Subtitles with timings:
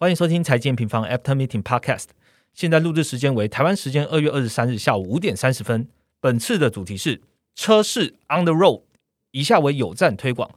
[0.00, 2.06] 欢迎收听财经平方 After Meeting Podcast。
[2.54, 5.86] 现在录制时间为台湾时间二月二十三日下午五点三十分。
[6.22, 7.20] 本次的主题是
[7.54, 8.84] 车市 On the Road，
[9.32, 10.50] 以下为有赞推广。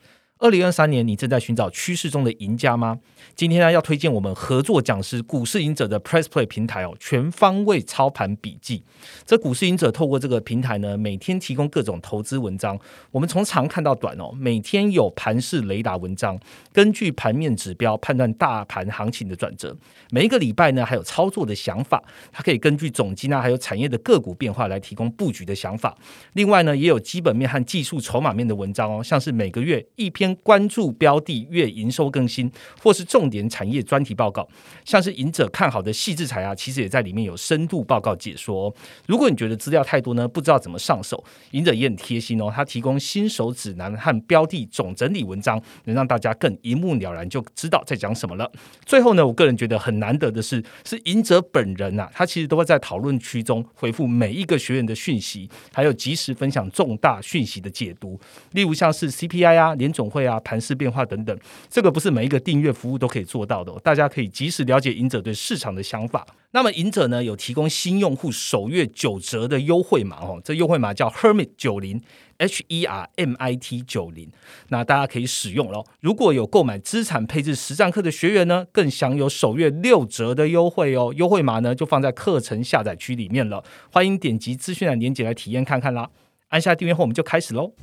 [0.44, 3.00] 二零二三年，你正在寻找趋势中的赢家吗？
[3.34, 8.84] 今天呢，要推荐我们合作讲师股市赢者的 Press Play 平台哦，全方位操盘笔记。
[9.26, 12.78] 这股市赢者透过这个平台呢，每天提供各种投资文章。
[13.12, 16.38] 我们从长看到短哦，每天有盘势雷达文章，
[16.73, 19.73] 根据盘面指标判断大盘行情的转折。
[20.12, 22.03] 每一个礼拜呢，还有操作的想法，
[22.34, 25.98] 它可以根据总金啊，还有产业的个股变化来提供布局的想法。
[26.34, 30.32] 另外呢，也有基本面和技术筹码面的文章哦，像是每个月一篇。
[30.37, 32.51] 关注标的月营收更新，
[32.81, 34.47] 或是重点产业专题报告，
[34.85, 38.73] 像是赢者看好的细致材啊，其实也在里面有深度报告解说。
[39.05, 48.51] 如果你觉得资料太多呢，不知道怎么上手，赢者也很贴心哦，他提供新手指南和标的总整理文章，能让大家更一目了然，就知道在讲什么了。
[48.84, 58.20] 最后呢，我个人觉得很难得的是，是赢者本人啊，他其实都会在讨论区中回复每一个学员的讯息，还有及时分享重大讯息的解读，
[58.53, 60.23] 例如像是 CPI 啊，联总会。
[60.26, 61.38] 啊，盘势变化等等，
[61.70, 63.71] 这个不是每一个订阅服务都可以做到的。
[63.79, 66.26] 大家可以及时了解赢者对市场的想法。
[66.52, 72.00] 那么赢者呢，有提供新用户首月九折的优惠码哦，这优惠码叫 Hermit 九零
[72.38, 74.32] H E R M I T 九零，
[74.70, 75.84] 那大家可以使用喽。
[76.00, 81.12] 如果有购买资产配置实战课的学员呢，更享有首月六折的优惠哦。
[81.18, 83.64] 优惠码呢，就放在课程下载区里面了。
[83.92, 86.10] 欢迎点击资讯栏链接来体验看看啦。
[86.50, 87.74] 按下订阅后，我们就开始喽。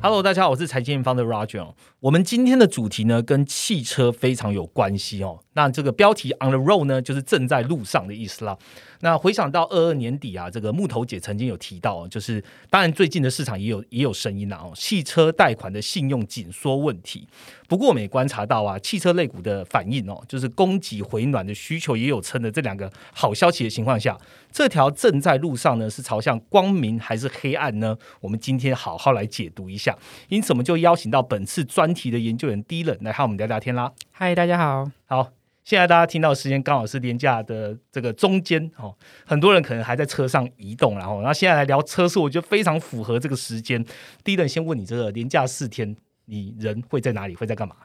[0.00, 1.74] Hello，大家好，我是财经方的 Roger。
[2.00, 5.40] 我们今天的主题呢，跟汽车非常有关系哦。
[5.54, 8.56] 那这个标题 On the road 呢，就是正在路上的意思啦。
[9.00, 17.26] 那回想到二二年底啊，这个木头姐曾经有提到，就是当然最近的市场也有也有声音啦哦，汽车贷款的信用紧缩问题。
[17.66, 24.16] 不过我们也观察到啊，汽车类股的反应哦，就是供给回暖的需求也有撑的这两个好消息的情况下，
[24.52, 27.96] 这条正在路上呢，是朝向光明还是黑暗呢？
[28.20, 29.96] 我们今天好好来解读一下。
[30.28, 33.92] 因此，我们就邀请到本次专题的研究员 D 人来和我们聊聊天啦。
[34.10, 35.30] 嗨，大家好，好。
[35.64, 38.94] 现在大家听到的时间刚好是年假的这个中间哦，
[39.26, 43.84] 很多人可能还在车上移动，然后，然后现在来聊车速，我觉得非常符合这个时间。
[44.24, 45.94] 第一人先问你，这个年假四天，
[46.24, 47.34] 你人会在哪里？
[47.34, 47.76] 会在干嘛？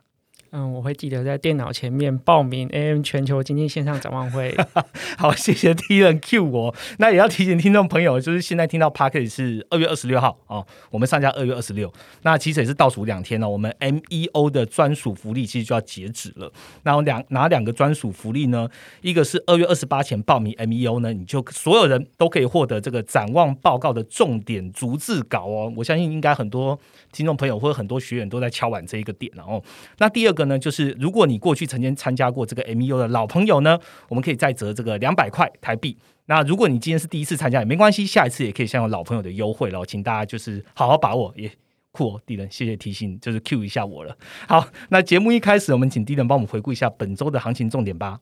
[0.55, 4.55] 嗯，我会记得在电脑前面报名 AM 全球经济线上展望会。
[5.17, 6.75] 好，谢谢 T 人 Q 我。
[6.99, 11.91] 那也要提醒听众朋友，就是现在听到 p a r k e 是二月二十六号哦，我们上架二月二十六。
[12.21, 16.51] 那其实也是倒数两天了，我们 MEO 的专属福利其实就要截止了。
[16.83, 18.69] 那两哪两个专属福利呢？
[19.01, 25.73] 一个是二月二十八前报名 MEO 呢，你就所有人都可以获得这个展望报告的重点逐字稿哦。
[25.75, 26.79] 我相信应该很多
[27.11, 29.63] 听众朋友或者很多学员都在敲碗这一个点然后，
[29.97, 30.42] 那第二个。
[30.45, 35.97] 呢，就是如果你过去曾经参加过这个 MEU 的老朋友呢，我们可以再折这个两百块台币。
[36.25, 41.33] 那如果你今天是第一次参加也没关系，下一次也可以享有老朋友的优惠了，请大家就是好好把握。
[41.35, 41.51] 也
[41.91, 44.17] 酷哦，敌人，谢谢提醒，就是 Q 一下我了。
[44.47, 48.19] 好，那节目一开始，我们请敌人帮我们回顾一下本周的行情重点吧。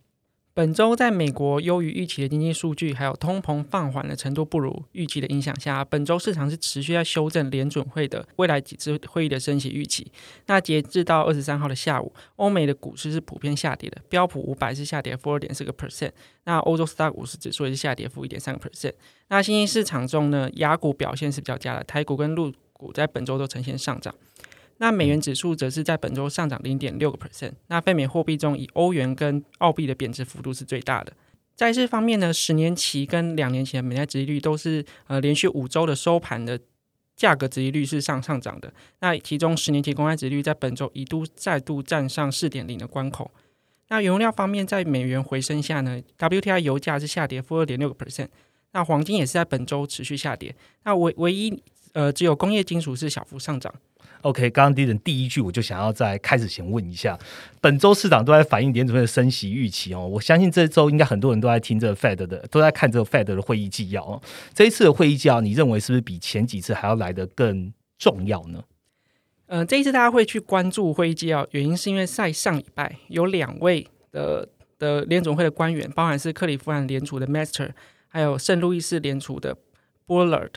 [0.53, 10.11] 本周在美国优于预期的经济数据，还有通膨放缓的程度不如预期的影响下，本周市场是持续在修正联准会的未来几次会议的升息预期。
[10.47, 16.11] 那截至到二十三号的下午，欧美的股市是普遍下跌的，标普五百是下跌负二点四个 percent，
[16.43, 18.91] 那欧洲四大股市指数也是下跌负一点三个 percent。
[19.29, 24.13] 那新兴市场中呢，雅股表现是比较佳的，台股跟陆股在本周都呈现上涨。
[24.81, 27.51] 那美元指数则是在本周上涨零点六个 percent。
[27.67, 31.13] 那非美货币中，以欧元跟澳币的贬值幅度是最大的。
[31.55, 36.59] 债市方面呢，十年期跟两年期的美债殖利率都是呃连续五周的收盘的
[37.15, 38.73] 价格殖利率是上上涨的。
[39.01, 43.29] 那其中十年期公开殖利率在本周一度再度站上四点零的关口。
[43.89, 48.29] 那原料方面，在美元回升下呢，WTI 油价是下跌负二点六个 percent。
[48.71, 50.55] 那黄金也是在本周持续下跌。
[50.85, 51.61] 那唯唯一
[51.93, 53.71] 呃只有工业金属是小幅上涨。
[54.21, 57.17] OK，刚刚第一人第一句我就想要在开始前问一下，
[57.59, 60.07] 本周市场都在反映联储会的升息预期哦。
[60.07, 64.21] 我相信这周应该很多人都在听这个 Fed 的，都在看这个 Fed 的会议纪要哦。
[64.53, 68.63] 这一次的会议纪要，你认为是不是比前几次还要来得更重要呢？
[69.47, 74.47] 呃，这一次大家会去关注会议纪要，原因是因为在上礼拜有两位的
[74.79, 77.71] 的联总会的官员，包含是克里夫兰联储的 Master，
[78.07, 79.57] 还有圣路易斯联储的
[80.07, 80.51] Bullard。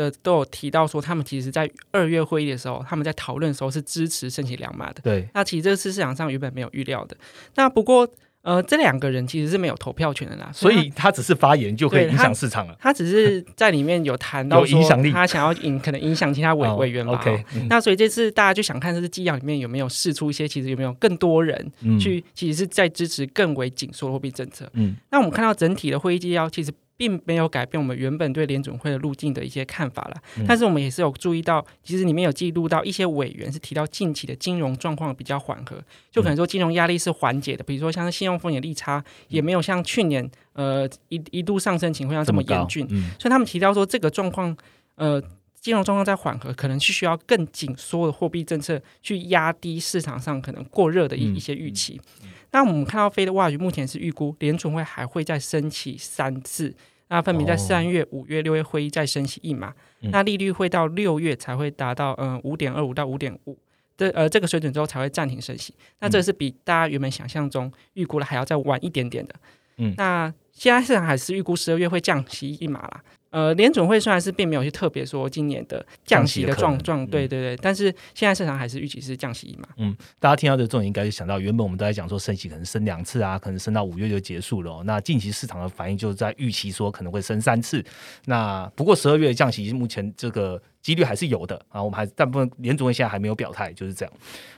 [0.00, 5.00] 的都有提到说，他们其实，在二月会议的时候，他们在讨论的时候是支持升息两码的。
[5.02, 7.16] 对，那其实这个是市场上原本没有预料的。
[7.56, 8.08] 那不过，
[8.42, 12.74] 呃，这两个人其实是没有投票权的啦，所以他只是发言就可以影响市场了。
[12.80, 17.12] 他只是在里面有谈到有影响力，他想要影可能影响其他委委员吧。
[17.12, 21.70] OK，那所以这次大家就想看，这是纪要里面有没有试出一些，其实有没有更多人
[22.00, 24.66] 去，其实是在支持更为紧缩的货币政策。
[24.72, 26.72] 嗯，那我们看到整体的会议纪要，其实。
[27.00, 42.86] 并没有改变我们原本对联准会的路径的一些看法了，但是我们也是有注意到，其实里面有记录到一些委员是提到近期的金融状况比较缓和，就可能说金融压力是缓解的，比如说像是信用风险利差也没有像去年呃一一度上升情况下这么严峻，
[43.18, 44.54] 所以他们提到说这个状况
[44.96, 45.18] 呃
[45.58, 51.98] 金融状况在缓和，可能是需要更紧缩的货币政策去压低市场上可能过热的一一些预期。
[52.52, 56.74] 那我们看到飞的话语目前是预估联储会还会再升起三次，
[57.10, 59.74] 那分别在三月、五月、六月会议再升息一码，
[60.12, 63.58] 那利率会到六月才会达到嗯五点二五到五点五
[63.96, 69.34] 这呃这个水准之后才会暂停升息，那这是比大家原本想象中预估的还要再晚一点点的。
[69.76, 73.02] 嗯，那现在市场还是预估十二月会降息一码啦。
[73.30, 77.84] 呃，联总会虽然是并没有去特别说今年的降息的状状，对对对，但是
[78.14, 79.68] 现在市场还是预期是降息嘛。
[79.76, 84.82] 嗯，大家听到这重点，应该就想到原本我们都在讲说升息可能升两次啊，可能升到五月就结束了。
[84.84, 87.84] 那近期市场的反应就是在预期说可能会升三次。
[88.26, 90.60] 那不过十二月降息目前这个。
[90.82, 94.12] 几率还是有的啊，我们还大部分联总会现在还没有表态，就是这样。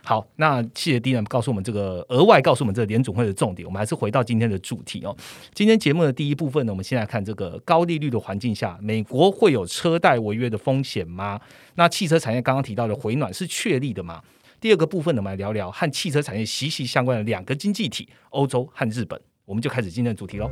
[0.04, 5.16] 好，那谢谢 D 呢告诉我们这个额外告诉我们这个联总会的重点，我们还是回到今天的主题哦。
[5.52, 11.40] 今天节目的第一部分呢，我们先来看这个高利率的环境下，美国会有车贷违约的风险吗？
[11.74, 14.22] 那汽车产业刚刚提到的回暖是确立的吗？
[14.60, 19.20] 第二个部分呢，我们来聊聊和汽车产业息息相关的两个经济体——欧洲和日本。
[19.44, 20.48] 我们就开始今天的主题喽。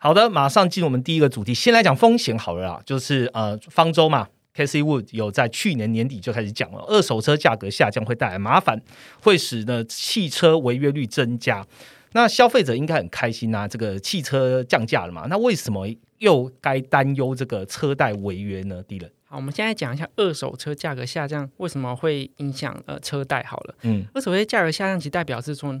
[0.00, 1.52] 好的，马上进入我们第一个主题。
[1.52, 8.80] 先来讲风险好了啦，就是呃，方舟嘛，Casey Wood 有在去年年底就开始讲了，二手车价格下降会带来麻烦，
[9.20, 11.66] 会使呢汽车违约率增加。
[12.12, 15.26] 那消费者应该很开心啊，这个汽车降价了嘛？
[15.28, 15.84] 那为什么
[16.18, 18.80] 又该担忧这个车贷违约呢？
[18.84, 23.74] 第一人，好，我们现在讲一下二手车价格下降为什么会影响呃车贷好了。
[23.82, 25.76] 嗯，二手车价格下降其实代表是说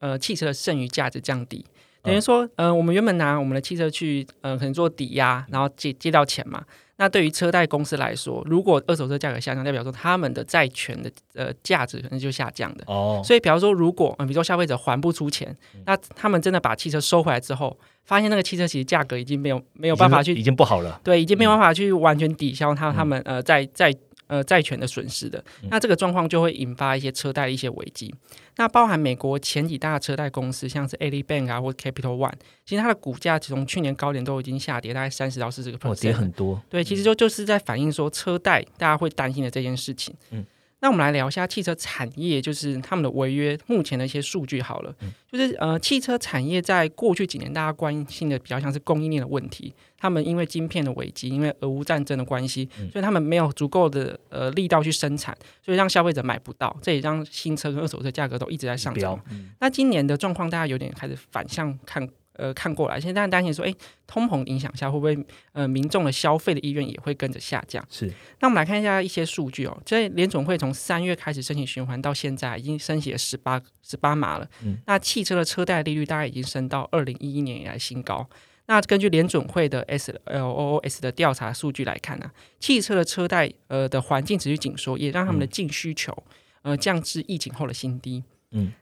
[0.00, 1.64] 呃汽车的剩余价值降低。
[2.02, 6.64] 等于说，呃，我们原本拿我们的汽车去，呃，可能做抵押，然后借借到钱嘛。
[6.96, 12.84] 那对于车贷公司来说，如果二手车价格下降，代表说他们的债权的呃价值可能就下降的。
[12.86, 13.22] 哦。
[13.24, 15.56] 所以，比方说，如果，比如说消费者还不出钱，
[15.86, 21.00] 那他们真的把汽车收回来之后，发现那个汽车其实价格已经没有没有办法去，已经不好了。
[21.02, 23.94] 对，已经没有办法去完全抵消他他们呃在在。
[24.30, 28.14] 呃，债权的损失的，那这个状况就会引发一些车贷的一些危机。
[28.60, 32.34] 那包含美国前几大车贷公司，像是 a l i Bank 啊，或 Capital One，
[32.66, 36.60] 其实它的股价从去年高点都已经下跌大概三十到四十个 percent，跌很多。
[36.68, 40.14] 对，其实就就是在反映说车贷大家会担心的这件事情。
[40.30, 40.44] 嗯。
[40.80, 44.94] 那我们来聊一下汽车产业，就是他们的违约目前的一些数据好了。
[45.30, 59.20] 就是呃，汽车产业在过去几年大家关心的比较像是供应链的问题，他们因为晶片的危机，因为俄乌战争的关系，所以他们没有足够的呃力道去生产，所以让消费者买不到，这也让新车跟二手车价格都一直在上涨。
[59.60, 62.08] 那今年的状况，大家有点开始反向看。
[62.34, 63.74] 呃，看过来，现在担心说，哎，
[64.06, 65.16] 通膨影响下会不会
[65.52, 67.84] 呃，民众的消费的意愿也会跟着下降？
[67.90, 68.10] 是。
[68.40, 74.48] 那我们来看一下一些数据哦，这联总会从三月开始申请循环到现在，已经升息了十八十八码了。
[74.64, 74.78] 嗯。
[74.86, 78.28] 那汽车的车贷利率大概已经升到二零一一年以来新高。
[78.66, 86.16] 那根据联总会的 S L O O S 的调查数据来看呢，汽车的车贷呃的环境持续紧缩，也让他们的净需求
[86.62, 88.18] 呃降至疫情后的新低。
[88.18, 88.24] 嗯，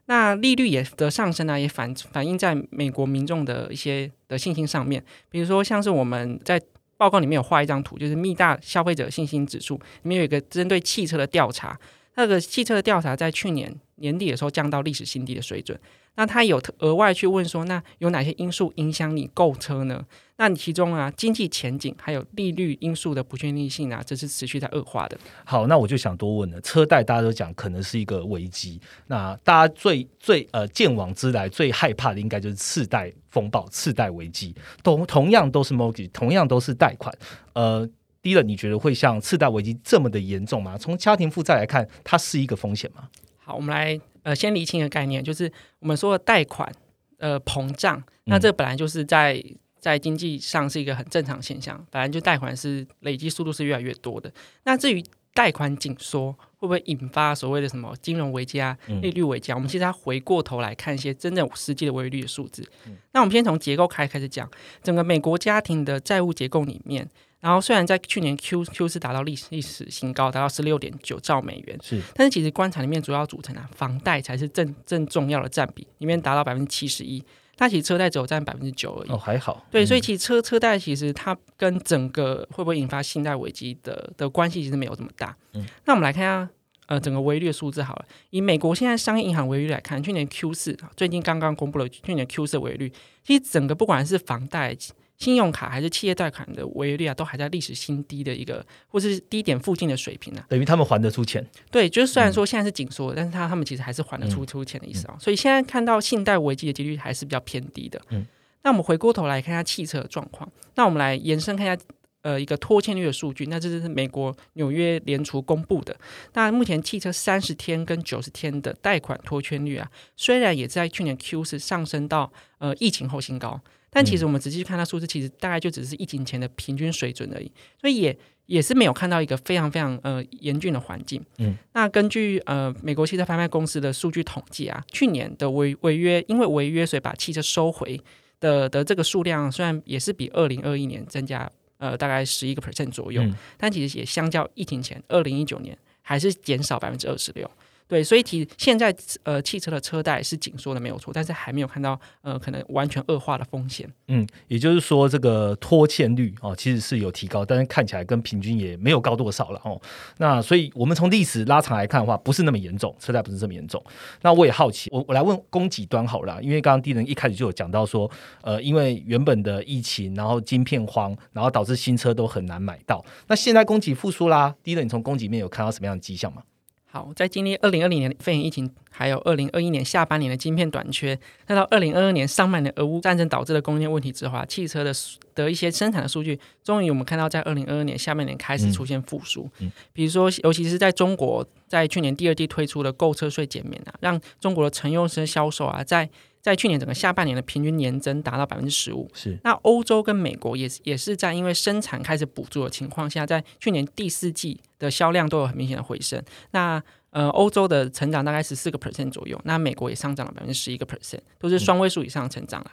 [0.07, 5.03] 那利率也的上升呢，也反反映在美国民众的一些的信心上面。
[5.31, 6.61] 比如说，像是我们在
[6.97, 11.79] 报告里面有画一张图，就是密大消费者信心指数里面有一个针对汽车的调查，
[12.19, 15.79] 那个汽车的调查在去年年底的时候降到历史新低的水准。
[16.17, 20.05] 那他有额外去问说，那有哪些因素影响你购车呢？
[20.37, 25.17] 那你其中啊，经济前景还有利率因素的不确定性啊，这是持续在恶化的。
[25.45, 37.17] 好，那我就想多问了，车贷大家都讲可能是一个危机，那大家最最呃见往之来最害怕的应该就是次贷风暴、次贷危机，同同样都是 mortgage，同样都是贷款。
[37.53, 37.89] 呃，
[38.23, 40.77] 第一了，你觉得会像次贷危机这么的严重吗？
[40.77, 43.09] 从家庭负债来看，它是一个风险吗？
[43.39, 44.01] 好，我们来。
[44.25, 46.71] 呃，先厘清一个概念，就是我们说的贷款
[47.17, 49.43] 呃膨胀，那这本来就是在
[49.81, 54.31] 在经济上是一个很正常现象，本来就贷款是累积速度是越来越多的。
[54.65, 59.55] 那至于贷款紧缩会不会引发所谓的什么金融危机啊、利率危机啊？
[59.55, 62.69] 我们其实要回过头来看一些真正实际的利率的数字。
[63.13, 64.51] 那我们先从结构开开始讲，
[64.83, 67.09] 整个美国家庭的债务结构里面。
[67.41, 77.23] 然后虽然在去年 Q Q 是达到历史历史新高，达到十六点九兆美元，是，但是其实官场里面主要组成啊，房贷才是正正重要的占比，里面达到百分之七十一，
[77.57, 79.11] 它其实车贷只有占百分之九而已。
[79.13, 79.65] 哦，还好。
[79.71, 85.37] 对，所以其实车车贷其实它跟整个会不会引发信贷危机的的关系其实没有这么大。
[85.53, 86.49] 嗯，那我们来看一下
[86.87, 92.93] 呃整个违率数字好了，以美国现在商业银行违率来看，去年 Q 四最近刚刚公布了去年 Q 四违率，
[93.23, 94.77] 其实整个不管是房贷。
[95.19, 100.43] 信用卡还是企业贷款的违约率啊，都还在历史新低的一个，或是低点附近的水平呢。
[100.49, 101.45] 等于他们还得出钱。
[101.71, 105.17] 对，就是虽然说现在是紧缩，但是他他们其实还是还得出出钱的意思啊。
[105.21, 108.01] 所以现在看到信贷危机的几率还是比较偏低的。
[108.11, 108.25] 嗯。
[108.63, 110.49] 那我们回过头来看一下汽车的状况。
[110.77, 111.77] 那我们来延伸看一下，
[112.23, 113.47] 呃，一个拖欠率的数据。
[113.47, 115.97] 那这是美国纽约联储公布的。
[116.35, 123.61] 那目前汽车三十天跟九十天的贷款拖欠率啊，虽然也在去年 Q 是上升到呃疫情后新高。
[123.91, 131.25] 但其实我们仔细看它数字，其实大概就只是疫情前的平均水准而已，所以也也是没有看到一个非常非常呃严峻的环境。
[131.39, 138.01] 嗯，那根据呃美国汽车拍卖公司的数据统计啊，去年的违违约，因为违约所以把汽车收回
[138.41, 143.23] 的的这个数量，虽然也是比二零二一年增加呃大概十一个 percent 左右，
[143.57, 147.51] 但其实也相较疫情前二零一九年还是减少百分之二十六。
[147.89, 153.91] 对，所以其现在呃汽车的车贷是紧缩的没有错，但是还没有看到呃可能完全恶化的风险。
[154.09, 159.81] 嗯，也就是说这个拖欠率哦其实是有提高，但是看起来跟平均也没有高多少了哦。
[160.19, 163.83] 那所以我们从历史拉长来看的话，不是那么严重，车贷不是这么严重。
[164.21, 168.11] 那我也好奇，我我来问供给端好了，因为刚刚低人一开始就有讲到说，
[168.43, 173.03] 呃，因为原本的疫情，然后晶片荒，然后导致新车都很难买到。
[173.29, 176.43] 那现在供给复苏啦，低人你从供给面有看到什么样的迹象吗？
[176.91, 181.15] 好，在经历二零二零年肺炎疫情，还有二零二一年下半年的晶片短缺，
[181.47, 184.91] 再到二零二二年上半年俄乌战争导致的供应链问题之后，汽车的
[185.35, 189.47] 的一些生产的数据，终于我们看到在二零二二年下半年开始出现复苏。
[189.59, 196.09] 嗯，比如说，尤其是在中国，在去年第二季推出的购车税减免啊，让中国的乘用车销售啊，在
[196.51, 199.11] 在去年整个下半年的平均年增达到百分之十五。
[199.15, 204.61] 是，那欧洲跟美国也是也是在因为生产开始补助的情况下，在去年第四季。
[204.79, 206.23] 的销量都有很明显的回升。
[206.53, 212.71] 那呃，欧洲的成长大概十四个 percent 左右，那美国也上涨了百分之十一个 percent，都是双位数以上的成长了。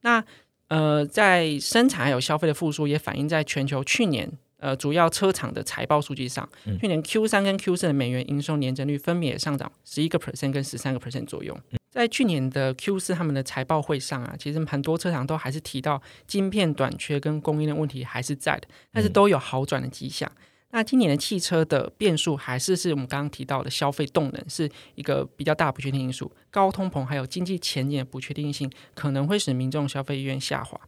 [0.00, 0.24] 那
[0.68, 4.26] 呃，在生产还有消费的复苏，也反映在全球去年
[4.56, 6.48] 呃主要车厂的财报数据上。
[6.80, 11.54] 去年 Q 三跟 Q 四的美元营收年增率分别上涨十一个 percent 跟十三个 percent 左右。
[11.92, 20.30] 在去年的 Q 四他们的财报会上啊，其实很多车厂都还是提到晶片短缺跟供应链问题还是在的，但是都有好转的迹象。
[20.70, 30.80] 那今年的汽车的变数还是是我们刚刚提到的消费动能是一个比较大不确定因素，高通膨还有经济前景的不确定性可能会使民众消费意愿下滑。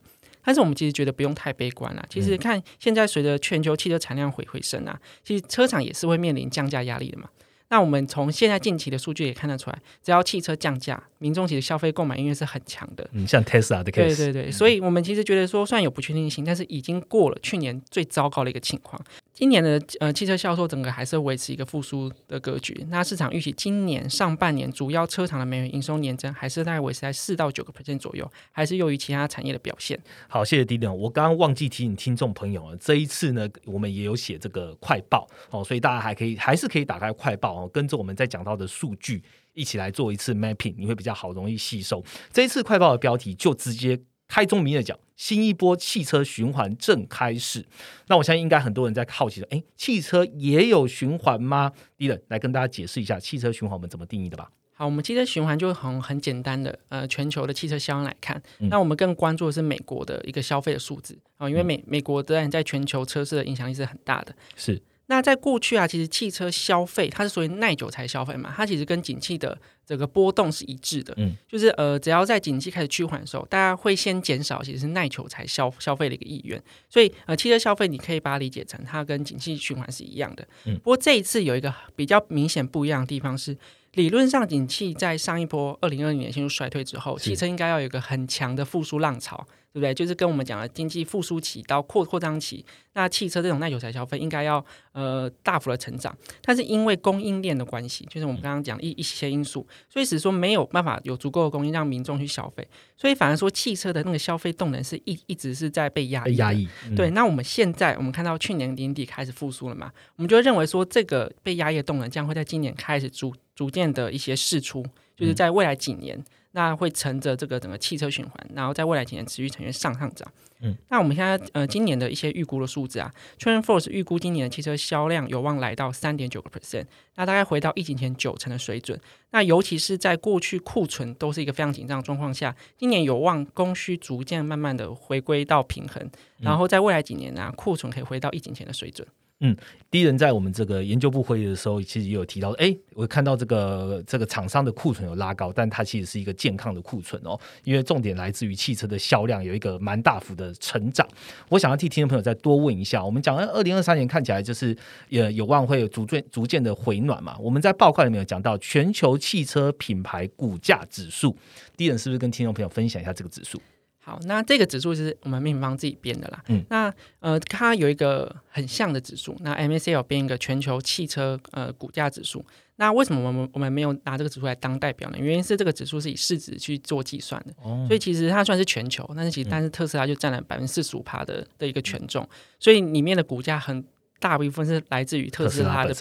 [0.43, 2.03] 但是我们其实觉得不用太悲观了。
[2.09, 7.29] 其实看现在随着全球汽车产量回回升啊，其实车厂也是会面临降价压力的嘛。
[7.71, 13.09] 那我们从现在近期的数据也看得出来，只要汽车降价，民众其实消费购买意愿是很强的。
[13.13, 14.17] 嗯，像 Tesla 的 case。
[14.17, 19.03] 对对对，所以我们其实觉得说，虽然有不确定性，但是已经过了去年最糟糕的一个情况。
[19.35, 22.87] 今年的呃汽车销售整个还是维持一个复苏的格局。
[22.89, 30.01] 那市场预期今年上半年主要车厂的美元营收年增还是大概维持在四到九个 percent 左右，还是优于其他产业的表现。
[30.29, 30.97] 好，谢谢 d 点。
[30.97, 39.21] 我刚刚忘记提醒听众朋友了，这一次呢，我们也有写这个快报哦，所以大家还可以还是可以打开快报哦，跟着我们在讲到的数据
[39.53, 42.05] 一起来做一次 mapping，你会比较好容易吸收。
[42.33, 44.01] 这一次快报的标题就直接。
[44.35, 47.65] 开宗明义讲，新一波汽车循环正开始。
[48.09, 51.71] 那我相信应该很多人在好奇的，哎，汽车也有循环吗？
[51.97, 54.51] 第一来跟大家解释一下汽车循环我们怎么定义的吧。
[54.73, 64.35] 好，我们汽车循环就很很简单的，呃，全球的汽车销量来看，那我们更关注的是美国的一个消费的数字啊，因为美美国当然在全球车市的影响力是很大的。
[64.57, 64.83] 是。
[65.07, 71.13] 那在过去啊，其实汽车消费它是属于耐久才消费嘛，它其实跟景气的这个波动是一致的。
[71.19, 76.63] 嗯，就是呃，只要在景气开始趋缓的时候，大家会先减少其实是耐久才消消费的一个意愿。
[76.89, 80.47] 所以呃，汽车消费你可以把它理解成它跟景气循环是一样的。
[80.65, 83.55] 嗯，不过这一次有一个比较明显不一样的地方是，
[83.93, 89.47] 理论上景气在上一波二零二零年陷入衰退之后，汽车应该要有一个很强的复苏浪潮。
[89.75, 89.93] 对不对？
[89.93, 102.65] 就是跟我们讲的经济复苏期到扩扩张期，那汽车这种耐久材消费应该要呃大幅的成长，但是因为供应链的关系，就是我们刚刚讲一一些因素，所以使说没有办法有足够的供应让民众去消费，
[102.97, 106.95] 所以反而说汽车的那个消费动能是一一直是在被压抑被压抑，嗯。
[106.95, 116.23] 对，，那我们现在我们看到去年年底开始复苏了嘛，我们就会认为说这个被压抑的动能将会在今年开始逐逐渐的一些释出，就是在未来几年，
[116.57, 120.33] 那会乘着这个整个汽车循环，然后在未来几年持续呈现上上涨。
[120.61, 128.99] 嗯，那我们现在呃今年的一些预估的数字啊 t r a n Force 预估今年的汽车销量有望来到三点九个 percent，那大概回到疫情前九成的水准。
[129.33, 136.09] 那尤其是在过去库存都是一个非常紧张的状况下，今年有望供需逐渐慢慢的回归到平衡，
[136.39, 139.07] 然后在未来几年呢、啊，库存可以回到疫情前的水准。
[139.47, 139.55] 嗯
[139.91, 151.07] 第一人在我们这个研究部会议的时候，其实也有提到，哎，我看到这个这个厂商的库存有拉高，但它其实是一个健康的库存哦，因为重点来自于汽车的销量有一个蛮大幅的成长。
[151.49, 154.77] 我想要替听众朋友再多问一下，我们讲二零二三年看起来就是
[155.11, 157.37] 也有望会逐渐逐渐的回暖嘛。
[157.39, 161.37] 我们在报告里面有讲到全球汽车品牌股价指数，
[161.77, 163.61] 第一人是不是跟听众朋友分享一下这个指数？
[164.05, 166.45] 好，那这个指数是我们命名方自己编的啦。
[166.49, 172.45] 嗯，那呃，它有一个很像的指数，那 MSCI 有编一个全球汽车呃股价指数。
[172.77, 175.17] 那为什么我们我们没有拿这个指数来当代表呢？
[175.19, 183.83] 原因是这个指数是以市值去做计算的，哦所以其实它算是全球，但是其实但是特斯拉就占了百分之四十五趴的的一个权重，所以里面的股价很
[184.21, 185.95] 大部分是来自于特斯拉的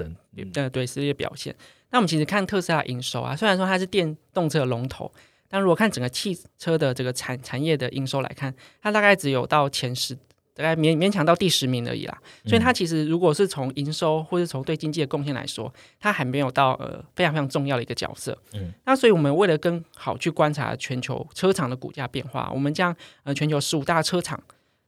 [0.55, 1.55] 呃，对实力的表现。
[1.91, 5.10] 那我们其实看特斯拉营收啊，虽然说它是电动车的龙头，
[5.53, 10.15] 但如果看整个汽车的这个产产业的营收来看，它大概只有到前十，
[10.55, 12.17] 大概勉勉强到第十名而已啦。
[12.48, 18.36] 所以它其实如果是从营收或是从对经济的贡献来说，它还没有到呃非常非常重要的一个角色。
[18.53, 24.41] 嗯，那所以我们为了更好去观察全球车厂的股价变化，我们将呃全球十五大车厂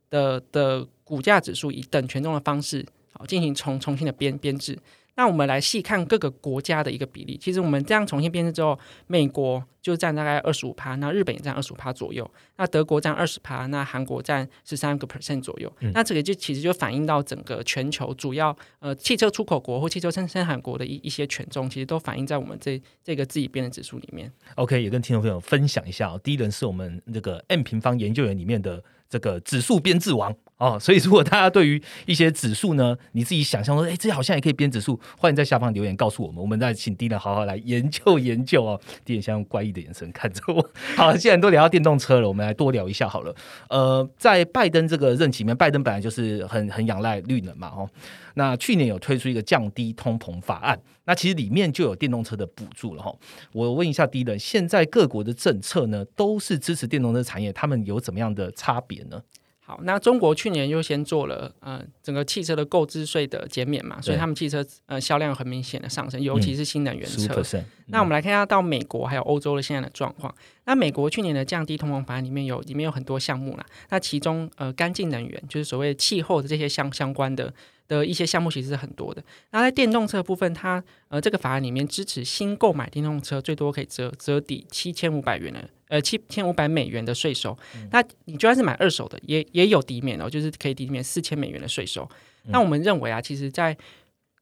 [0.09, 4.75] 的的股价指数以等权重的方式，好进行重重新的编编制。
[5.15, 7.37] 那我们来细看各个国家的一个比例。
[7.41, 15.71] 其实我们这样重新编制之后，美国就占大概二十五趴，那日本也占二十五趴左右，那德国占二十趴，那韩国占十三个 percent 左右。
[15.93, 24.31] 那这个就其实就反映到整个全球主要呃汽车出口国或汽车生生产国的一一些权重，其实都反映在我们这这个自己编的指数里面。
[24.55, 26.19] OK，也跟听众朋友分享一下哦。
[26.23, 38.79] 第一轮是我们这个 M 平方研究员里面的这个指数编制王哦，所以如果大家对于一些指数呢，你自己想象说，哎，这好像也可以编指数，欢迎在下方留言告诉我们，我们再请第一人好好来研究研究哦。
[39.03, 40.69] 第一人现在用怪异的眼神看着我。
[40.95, 43.35] 好，既然都聊到电动车了，我们来多聊一下好了。
[43.69, 47.89] 呃，在拜登这个任期里面，拜登本来就是很很仰赖绿能嘛，哦，
[48.35, 53.13] 那去年有推出一个降低通膨法案，那其实里面就有电动车的补助了哈。
[53.51, 59.21] 我问一下第一人，现在各国的政策呢，都是支持电动车产业，他们有怎么样的差别呢？
[59.67, 67.43] 好，那中国去年又先做了呃整个汽车的购置税的减免嘛，所以他们汽车呃销量很明显的上升，尤其是新能源车。
[67.87, 70.33] 那我们来看一下到美国还有欧洲的现在的状况。
[70.65, 77.51] 那美国去年的降低通膨法案里面有里面有很多项目啦，那其中呃干净能源就是所谓气候的这些相相关的
[77.87, 79.23] 的一些项目其实是很多的。
[79.51, 87.57] 那在电动车部分，它呃这个法案里面支持新购买电动车最多可以折折抵七千五百元的呃七千五百美元的税收。
[87.91, 92.07] 那你就算是买二手的，也也有抵免哦，就是可以抵免四千美元的税收。
[92.45, 93.75] 那我们认为啊，其实在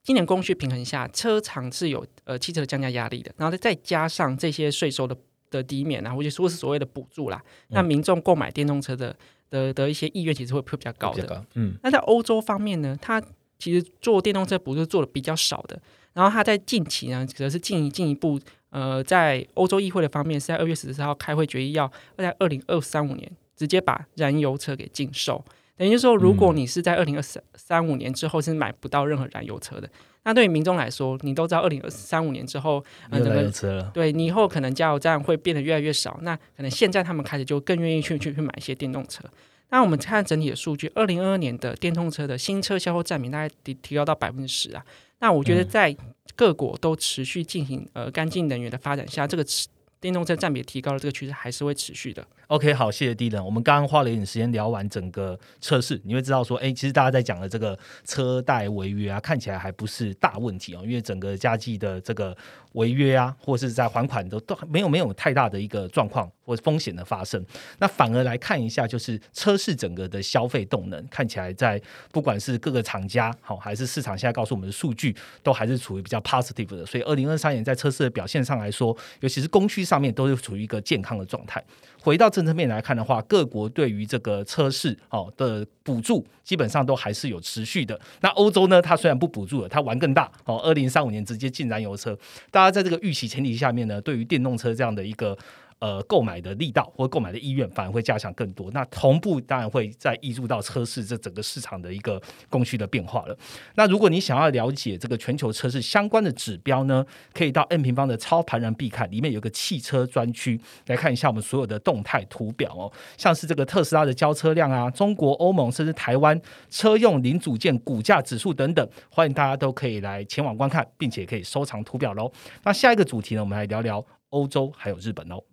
[0.03, 5.15] 今年供需平衡下，车厂是有呃汽车的降价压力的，然后再加上这些税收的
[5.49, 9.15] 的抵免啊，或者说是所谓的补助啦，那民众购买电动车的
[9.53, 11.23] 的的一些意愿其实会会比较高的。
[11.27, 13.21] 高，嗯，那在欧洲方面呢，它
[13.59, 15.79] 其实做电动车补助做的比较少的，
[16.13, 18.39] 然后它在近期呢，则是进一进一步，
[18.71, 25.43] 呃，在欧洲议会的方面是在二月十四号开会决议，要在二零二三五年直接把燃油车给禁售。
[25.75, 29.89] 等于说，如果你是在二零二三三五年之后是买不到任何燃油车的，
[30.23, 39.23] 那对于民众来说，你都知道二零二三五年之后，没有整个燃油车了，对你以后可能加油站会变得越来越少，那可能现在他们开始就更愿意去去去买一些电动车。
[39.69, 44.85] 那我们看整体的数据，二零二二年的电动车的新车销售占比大概提提高到百分之十啊。
[45.19, 45.95] 那我觉得在
[46.35, 49.67] 各国都持续进行呃干净能源的发展下，这个持
[50.03, 52.27] 电动车占比提高的这个趋势还是会持续的。
[52.47, 53.43] OK，好，谢谢 D 人。
[53.43, 62.35] 我们刚刚花了一点时间聊完整个测试，你会知道说，哎，其实大家在讲的这个车贷违约啊，看起来还不是大问题哦，因为整个家计的这个
[62.73, 67.43] 违约啊，或是在还款都都没有没有太大的一个状况或风险的发生。
[67.79, 76.85] 那反而来看一下，就是车市整个的消费动能，看起来在不管是各个厂家好，还是市场现在告诉我们的数据，都还是处于比较 positive 的。
[76.85, 81.63] 所以二零二三年在车市的表现上来说，尤其是供需上上面都是处于一个健康的状态。
[82.01, 87.97] 回到政策面来看的话，各国对于这个车市哦的补助基本上都还是有持续的。
[88.21, 92.17] 那欧洲呢，它虽然不补助了，它玩更大哦，二零三五年直接进燃油车。
[92.49, 95.37] 大家在这个预期前提下面呢，对于电动车这样的一个。
[95.83, 98.71] 呃，购买的力道或购买的意愿反而会加强更多。
[98.71, 103.37] 那同步当然会再溢入到车市这整个市场的一个供需的变化了。
[103.75, 112.89] 那如果你想要了解这个全球车市相关的指标呢，可以到 N 平方的超盘然必看，里面有个汽车专区来看一下我们所有的动态图表哦。
[113.17, 122.31] 像是这个特斯拉的交车量啊，中国、欧盟甚至台湾车用零组件股价指数等等，欢迎大家都可以来前往观看，并且可以收藏图表喽。
[122.63, 125.43] 那下一个主题呢，我们来聊聊欧洲还有日本哦。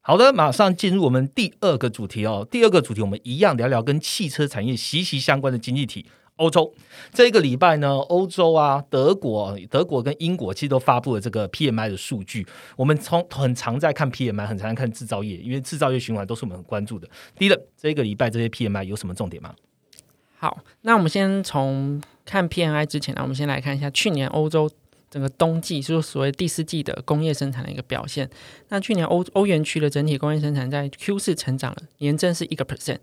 [0.00, 2.46] 好的，马上进入我们第二个主题哦。
[2.48, 6.72] 第二个主题，我们一样聊聊跟汽车产业息息相关的经济体——欧洲。
[7.12, 12.46] 这个礼拜呢，欧洲啊，德国、德国跟英国其实都发布了这个 PMI 的数据。
[12.76, 17.08] 我们从很常在看 PMI，很常在看制造业，因为制造业循环都是我们很关注的。
[17.38, 19.54] 第一个，这个礼拜这些 PMI 有什么重点吗？
[20.38, 24.70] 好，那我们先从看 PMI 之前呢，我们先来看一下去年欧洲。
[25.08, 28.28] 整个冬季就是所谓第四季的工业生产的一个表现。
[28.68, 32.98] 那去年欧欧元区的整体工业生产在 Q 四成长了，年增是一个 percent，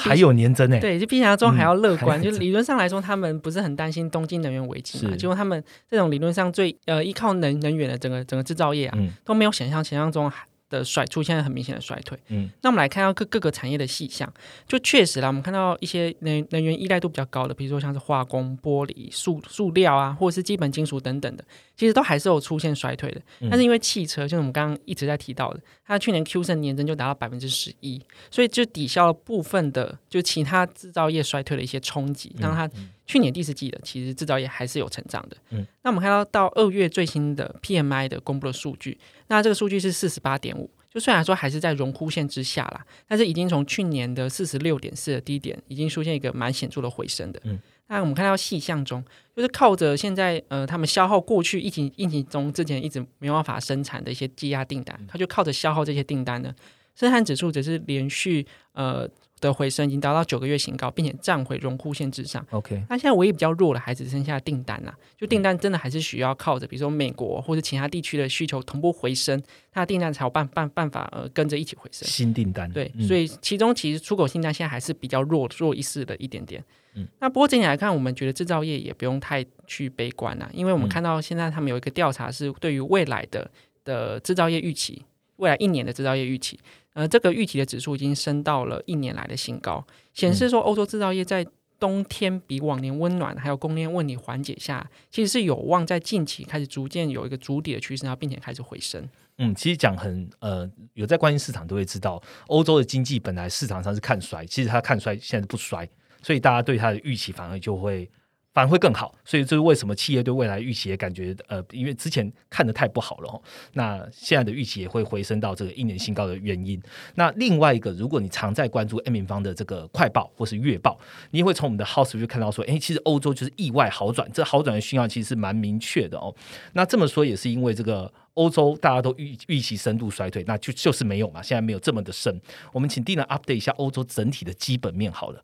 [0.00, 2.20] 还有年增诶，对，就比想象中还要乐观。
[2.22, 5.16] 就理论上来说，他们不是很担心东京能源危机嘛？
[5.16, 10.30] 结果他们这种理论上最呃依靠能能源的整个整个制造业啊，都没有想象想象中。
[10.72, 14.32] 的衰出现了很明显的衰退，嗯，那我们来看到各各个产业的细项，
[14.66, 21.44] 就确实啦，我们看到一些能能源依赖度比较高的，比如说像是化工、玻璃、塑塑料啊，或者是基本金属等等的，
[21.82, 23.20] 其实都还是有出现衰退的。
[23.50, 32.70] 但是因为汽车，就是我们刚刚一直在提到的，它去年 Q 三年增就达到百分之十一，所以就抵消了部分的就其他制造业衰退的一些冲击，让它。
[33.04, 35.36] 去年第四季的其实制造业还是有成长的。
[35.50, 47.40] 嗯，那我们看到到二月最新的 PMI 的公布的数据，那这个数据是四十八点五，就虽然说还是在荣枯线之下啦，但是已经从去年的四十六点四的低点，已经出现一个蛮显著的回升的。
[47.44, 47.58] 嗯，
[47.92, 49.04] 那我们看到细项中，
[49.36, 56.54] 就是靠着现在呃他们消耗过去疫情疫情中之前一直没办法生产的一些积压订单，它就靠着消耗这些订单呢，
[56.94, 59.08] 生产指数只是连续呃。
[59.42, 62.46] 的回升已经达到九个月新高，并且站回荣枯线之上。
[62.50, 64.94] OK，那现在唯一比较弱的，还只剩下订单呐。
[65.18, 72.08] 就订单真的还是需要靠着，比如说美国或者其他地区的需求同步回升，它的订单才有办办办法呃跟着一起回升。
[72.08, 76.64] 新订单对，所以其中其实出口订单现在还是比较弱弱一丝的一点点。
[76.94, 83.50] 嗯，那不过整体来看，我们觉得制造业也不用太去悲观呐，因为我们看到现在他们有一个调查是对于未来的
[83.84, 85.02] 的制造业预期，
[85.36, 86.58] 未来一年的制造业预期。
[86.94, 91.46] 呃，这个预期的指数已经升到了一年来的新高，显示说欧洲制造业在
[91.80, 99.08] 冬天比往年温暖，还有供应链问题缓解下，其实是有望在近期开始逐渐有一个筑底的趋势，然后并且开始回升。
[99.38, 105.88] 嗯，其实讲很呃，有在关心市场都会知道，欧洲的经济本来市场上是看衰，其实它看衰现在不衰，
[106.22, 108.08] 所以大家对它的预期反而就会。
[108.54, 116.78] 反而会更好，所以这是为什么企业对未来预期也感觉呃，因为之前看的太不好了，那现在的预期也会回升到这个一年新高的原因。
[117.14, 126.34] 那另外一个，如果你常在关注 M 平方的这个快报或是月报，你也会从我们的 House 就看到说，哎，其实欧洲就是意外好转，这好转的讯号其实是蛮明确的哦。
[126.74, 132.38] 那这么说也是因为这个欧洲大家都预预期深度衰退，那就就是没有嘛，现在没有这么的深。
[132.70, 135.42] 我们请 Dina update 一下欧洲整体的基本面好了。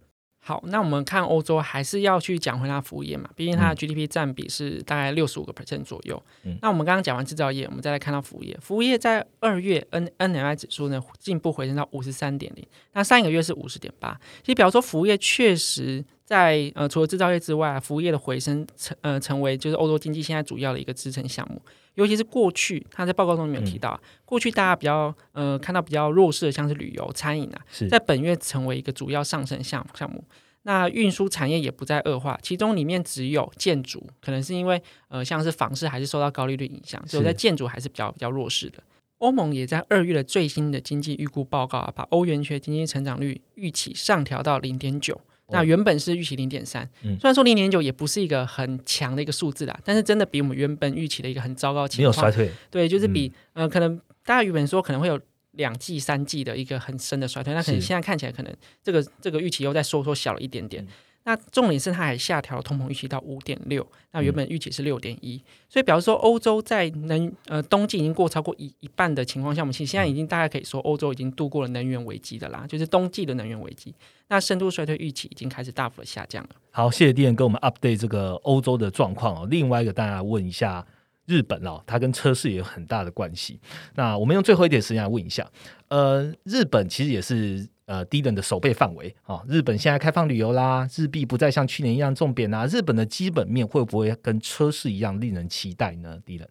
[0.49, 6.23] 好，那我们看欧洲还是要去讲回它服务业嘛，毕竟它的 GDP 占比是大概六十五个 percent 左右。
[6.63, 8.57] 那我们刚刚讲完制造业，我们再来看到服务业。
[8.63, 14.19] 服务业在二月 N N M I 指数呢进步回升到五十三点零，那上一个月是五十点八。
[14.43, 21.61] 其实，比如说服务业确实在呃除了制造业之外，服务业的回升成呃成为就是欧洲经济现在主要的一个支撑项目。
[21.99, 30.23] 尤其是过去，他在报告中没有提到，过去大家比较呃看到比较弱势的，像是旅游、餐饮啊，在本月成为一个主要上升项项目。
[30.63, 38.81] 那运输产业也不再恶化，其中里面只有建筑，可能是因为呃像是房市还是受到高利率影响，所以在建筑还是比较比较弱势的。
[39.19, 45.21] 欧盟也在二月的最新的经济预估报告啊，把欧元区经济成长率预期上调到零点九。
[45.51, 52.15] 那原本是预期零点三，虽然说零点九也不是一个很强的一个数字啦，但是真的比我们原本预期的一个很糟糕情况。
[52.15, 52.53] 没有衰退。
[52.71, 55.19] 对，就是比呃，可能大家原本说可能会有
[55.53, 60.87] 两季、三季的一个很深的衰退，那可能是现在看起来可能这个这个预期又在缩缩小了一点点。
[61.29, 65.39] 那重点是它还下调了通膨预期到五点六，那原本预期是六点一，
[65.69, 73.95] 所以表示说欧洲在能呃冬季已经过超过一一半的情况下，我们其实现在已经大概可以说欧洲已经度过了能源危机的啦，就是冬季的能源危机。
[74.29, 76.51] 那深度衰退预期已经开始大幅的下降了。
[76.71, 79.47] 好，谢谢 N 跟我们 update 这个欧洲的状况哦。
[79.51, 80.87] 另外一个，大家问一下
[81.27, 83.61] 日本哦，它跟车市也有很大的关系。
[83.97, 85.47] 那我们用最后一点时间来问一下，
[85.89, 89.47] 呃，日本其实也是呃低等的守备范围啊、哦。
[89.49, 96.21] 日本现在开放旅游啦，日币不再像去年一样重贬啦，日本的基本面会不会跟车市一样令人期待呢？
[96.25, 96.47] 低等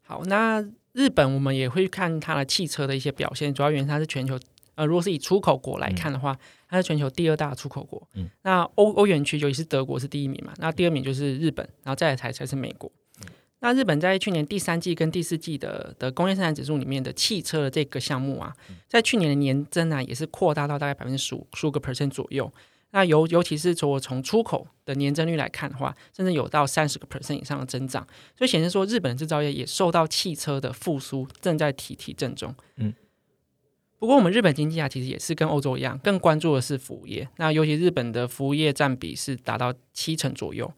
[0.00, 4.38] 好，那日本我们也会看它的汽车的一些表现，主要原因它是全球
[4.76, 8.08] 呃，如果是以出口国来看的话，它是全球第二大出口国。
[8.14, 12.90] 嗯，那欧欧元区尤其是德国是第一名嘛，那第二名就是日本，然后再来才才是美国。
[13.62, 18.52] 那日本在去年第三季跟第四季的的工业生产指数里面的汽车的这个项目啊，
[18.88, 22.50] 在去年的年增啊也是扩大到大概百分之十五十五个 percent 左右。
[22.92, 28.04] 那尤尤其是从从出口的年增率来看的话，甚至有到三十个 percent 以上的增长，
[28.36, 32.52] 所以显示说日本制造业也受到汽车的复苏正在提提振中。
[32.76, 32.92] 嗯，
[33.98, 37.28] 不过我们日本经济啊，其实也是跟欧洲一样，更关注的是服务业。
[37.36, 40.72] 那尤其日本的服务业占比是达到七成左右。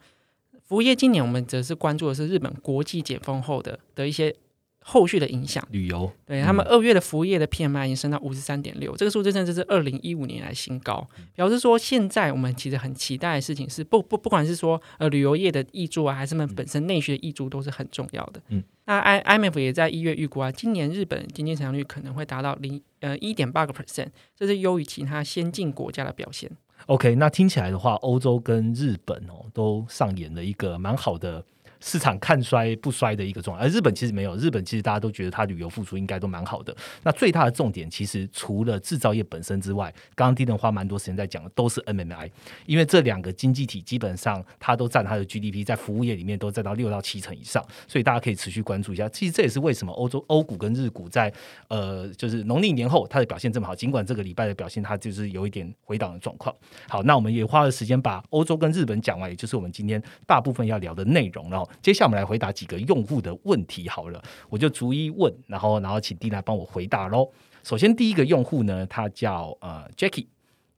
[0.72, 4.34] 服务业今年我们则是关注的是日本国际解封后的的一些
[4.80, 5.62] 后续的影响。
[5.70, 18.40] 旅游对他们二月的服务业的 PMI 已经升到五十三点六，这个数字甚至是二零一五年来新高，表示说现在我们其实很期待的事情是不不不管是说呃旅游业的益助啊，还是他们本身内需的益助都是很重要的。
[18.48, 26.50] 嗯，那 I IMF 也在一月预估啊，今年日本经济成长率可能会达到零呃一点八个 percent，这是优于其他先进国家的表现。
[26.86, 31.44] OK，那听起来的话，欧洲跟日本哦都上演了一个蛮好的
[31.82, 36.74] 市场看衰不衰的一个状态，而日本其实没有，日本其实大家都觉得它旅游复苏应该都蛮好的。
[37.02, 42.30] 那最大的重点其实除了制造业本身之外，刚刚丁能花蛮多时间在讲的都是 MMI，
[42.66, 49.08] 因为这两个经济体基本上它都占它的 GDP 在服务业里面都占到六到七成以上，所以大家可以持续关注一下。
[49.08, 51.32] 其实这也是为什么欧洲欧股跟日股在
[51.68, 56.54] 呃就是农历年后它的表现这么好，尽管这个礼拜的表现它就是有一点回档的状况。
[56.88, 61.50] 好，那我们也花了时间把欧洲跟日本讲完，也就是我们今天大部分要聊的内容。
[61.50, 63.88] 然后接下来我们来回答几个用户的问题。
[63.88, 67.30] 好了，我就逐一问，然后然后请蒂来帮我回答喽。
[67.62, 70.26] 首先第一个用户呢，他叫呃 Jackie，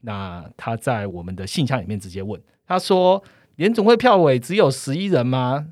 [0.03, 3.25] 那他在我们的信箱里面直接问，他说
[3.57, 5.69] 联总会票委只有十一人吗？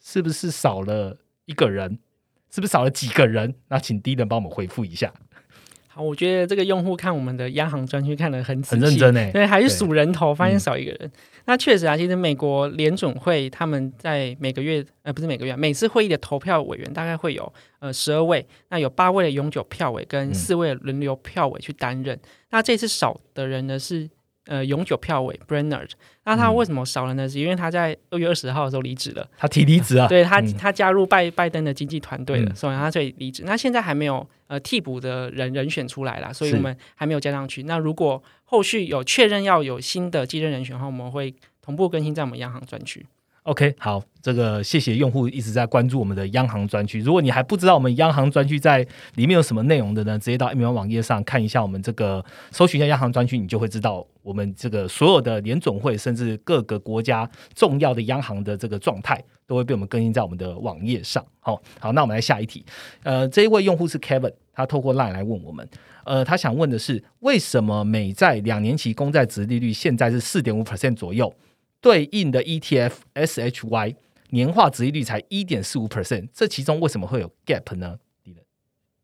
[0.00, 1.98] 是不是少了一个人？
[2.50, 3.54] 是不是少了几个人？
[3.68, 5.12] 那请低人帮我们回复一下，
[5.96, 9.30] 好，我觉得这个用户看我们的央行专区看得很仔细很认真哎。
[9.32, 11.10] 对，还是对数人头，发现嗯少一个人。
[11.46, 22.20] 那确实啊，其实美国联准会他们在每个月，呃，不是每个月，每次会议的投票委员大概会有呃十二位，那有八位的永久票委跟嗯四位的轮流票委去担任。
[22.50, 24.06] 那这次少的人呢是
[24.46, 25.88] 呃永久票委 Brenner，
[26.24, 27.28] 那他嗯为什么少了呢？
[27.28, 29.28] 是因为他在二月二十号的时候离职了。
[29.36, 30.06] 他提离职啊？
[30.08, 33.42] 对他，嗯他加入拜拜登的经济团队了，嗯所以他所以离职。
[33.44, 37.64] 那现在还没有呃替补的人人选出来啦，所以我们还没有加上去。
[37.64, 43.04] 那如果后续有确认要有新的继任人选的话，我们会同步更新在我们央行专区。
[43.46, 46.98] OK，好，这个谢谢用户一直在关注我们的央行专区。
[46.98, 61.24] 如果你还不知道我们央行专区在里面有什么内容的呢，直接到 M 1网页上看一下我们这个搜寻一下央行专区，你就会知道我们这个所有的联总会，甚至各个国家重要的央行的这个状态，都会被我们更新在我们的网页上。
[61.38, 62.64] 好，好，那我们来下一题。
[63.04, 65.64] 呃，这一位用户是 Kevin，他透过 LINE 来问我们，
[66.04, 71.32] 呃，他想问的是，为什么美债两年期公债值利率现在是四点五 percent 左右？
[71.86, 73.94] 对应的 E ETF SHY
[74.30, 77.96] 年化值利率才一点四五 percent，这其中为什么会有 gap 呢？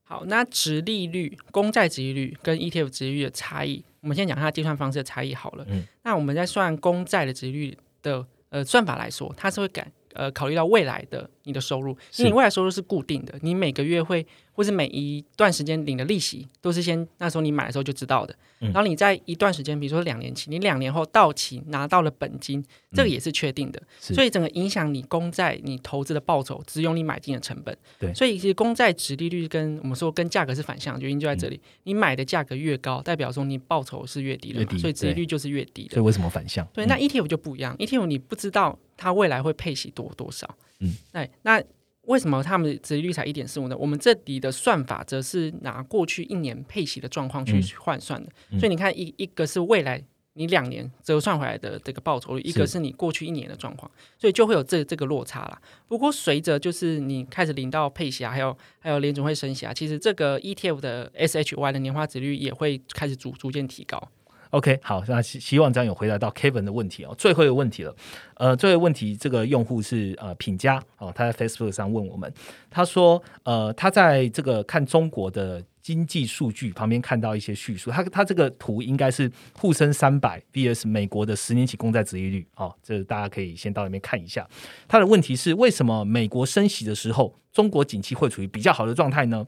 [0.03, 5.65] 好，那值利率、公债值利率跟 ETF 值利率的差异，我们先讲它计算方式的差异好了。
[5.69, 36.07] 嗯那我们在算公债的值利率的呃算法来说，它是会改呃考虑到未来的你的收入，因为你未来收入是固定的，你每个月会或是每一段时间领的利息都是先那时候你买的时候就知道的，嗯然后你在一段时间，比如说两年期，你两年后到期拿到了本金，这个也是确定的，嗯所以整个影响你公债你投资的报酬只有你买进的成本，对所以其实公债值利率跟我们说跟价格是反向，原因就在这里，你买的价格越高，代表说你报酬是越低的嘛，低所以值利率就是越低的所以。
[36.07, 36.67] 为什么反向？
[36.73, 40.49] 对，嗯那 ETF 就不一样，ETF 你不知道它未来会配息多多少。
[40.83, 41.63] 嗯，对，那
[42.03, 43.77] 为什么他们的殖利率才一点四五呢？
[43.77, 50.03] 我们这里的算法则是拿过去一年配息的状况去嗯换算的，嗯所以你看一一个是未来
[50.35, 55.63] 你两年折算回来的这个报酬率，一个是是你过去一年的状况，所以就会有这这个落差啦。
[55.87, 64.11] 不过随着就是你开始领到配息啊，还有还有联总会升息啊，其实这个 ETF 的 SHY 的年化值率也会开始逐逐渐提高。
[64.53, 67.15] OK，好，那希希望这样有回答到 Kevin 的问题哦。
[67.17, 67.97] 最后一个问题了，
[68.35, 72.31] 呃，最后一个问题，这个用户是呃品家哦，他在 Facebook 上问我们，
[72.69, 84.47] 他说呃他在这个看中国的经济数据旁边看到一些叙述，他他这个图应该是沪深三百 VS 美国的十年期公债殖利率哦，这大家可以先到那边看一下。
[84.87, 89.47] 他的问题是为什么美国升息的时候，中国景气会处于比较好的状态呢？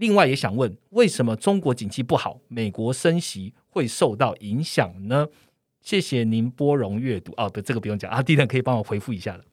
[0.00, 5.28] 另外也想问，为什么中国景气不好，美国升息会受到影响呢？
[5.82, 9.44] 谢谢您波容阅读哦，不，这个不用讲啊，地人可以帮我回复一下的。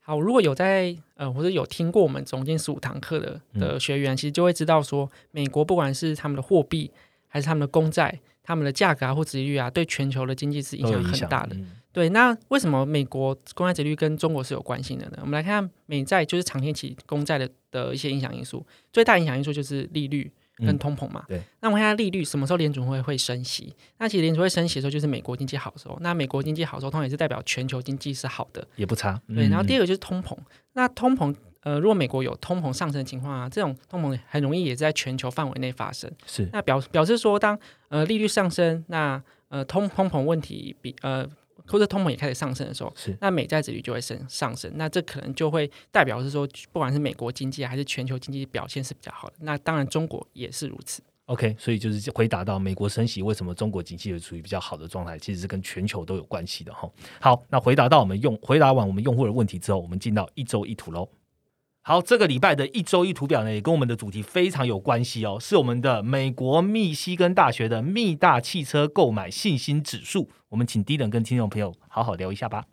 [0.00, 6.90] 好，如果有在呃，或者有听过我们总经十五堂课的的学员，其实就会知道说，美国不管是他们的货币，
[7.26, 11.56] 还是他们的公债，他们的价格啊或值利率啊，对全球的经济是影响很大的。
[11.56, 15.18] 嗯对，那为什么美国公债殖利率跟中国是有关系的呢？
[15.20, 21.24] 我们来看看美债，就是长天期公债的的一些影响因素，最大影响因素就是利率跟嗯通膨嘛。
[21.28, 21.42] 对。
[21.60, 23.74] 那我们看下利率，什么时候联准会会升息？
[23.98, 25.98] 那其实联准会升息的时候，就是美国经济好的时候。
[26.00, 28.66] 那美国经济好的时候，通常也是代表全球经济是好的。
[28.76, 29.20] 也不差。
[29.28, 30.36] 对，然后第二二个就是通膨。
[30.72, 36.10] 那通膨，呃，如果美国有通膨上升的情况啊，这种通膨很容易也是在全球范围内发生。
[36.26, 41.28] 是那表表示说，当呃利率上升，那呃通通膨问题比呃
[41.66, 44.70] 或者通膨也开始上升的时候，是那美债值率就会升上升。
[44.76, 49.34] 那这可能就会代表是说，不管是美国经济还是全球经济表现是比较好的。
[49.40, 51.02] 那当然中国也是如此。
[51.26, 56.90] OK，所以就是回答到美国升息为什么中国经济会处于比较好的状态，其实是跟全球都有关系的哈。
[57.20, 61.08] 好，那回答到我们用回答完我们用户的问题之后，我们进到一周一图喽。
[61.84, 70.30] 好，这个礼拜的一周一图表呢，也跟我们的主题非常有关系哦，是我们的美国密西根大学的密大汽车购买信心指数。
[70.50, 72.66] 我们请低等跟听众朋友好好聊一下吧。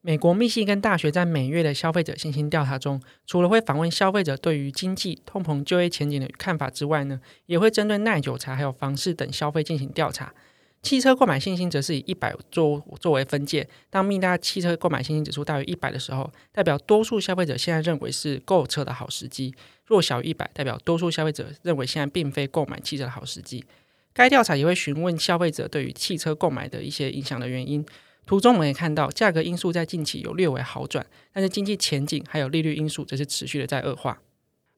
[0.00, 10.34] 美国密西根大学在每月的消费者信心调查中，除了会访问消费者对于经济、通膨、就业前景的看法之外呢，也会针对耐久材还有房市等消费进行调查。
[10.82, 19.52] 汽车购买信心则是以一百作作为分界，当密大汽车购买信心指数大于一百的时候，代表多数消费者现在认为是购车的好时机；
[19.86, 23.64] 若小于一百，代表多数消费者认为现在并非购买汽车的好时机。
[24.12, 27.84] 该调查也会询问消费者对于汽车购买的一些影响的原因。
[28.26, 34.20] 图中我们也看到，价格因素在近期有略微好转，但是经济前景还有利率因素则是持续的在恶化。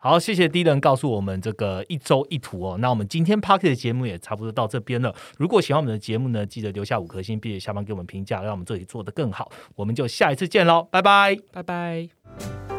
[0.04, 2.76] 好，谢谢 D 人告诉我们这个一周一图哦。
[2.78, 5.14] 那我们今天 Park 的节目也差不多到这边了。
[5.38, 9.52] 如果喜欢我们的节目呢，记得留下五颗星，并且下方给我们评价，让我们这里做得更好。
[9.76, 11.36] 我们就下一次见喽，拜拜。
[11.52, 12.71] 拜拜。